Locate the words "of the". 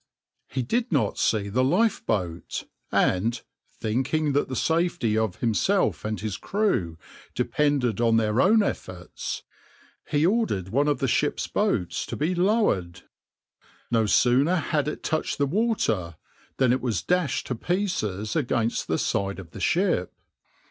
10.87-11.07, 19.37-19.59